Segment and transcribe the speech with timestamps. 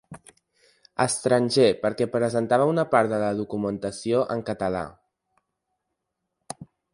[1.03, 4.83] Estranger perquè presentava una part de la documentació en català.